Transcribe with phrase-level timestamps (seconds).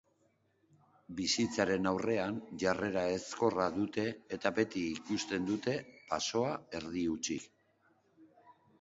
[1.19, 4.07] Bizitzaren aurrean jarrera ezkorra dute
[4.39, 5.79] eta beti ikusten dute
[6.11, 7.51] basoa erdi-hutsik.